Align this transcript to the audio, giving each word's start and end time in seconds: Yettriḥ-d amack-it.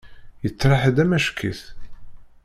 Yettriḥ-d 0.43 0.97
amack-it. 1.03 1.61